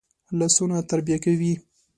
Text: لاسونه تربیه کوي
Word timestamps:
لاسونه 0.39 0.77
تربیه 0.89 1.17
کوي 1.23 1.53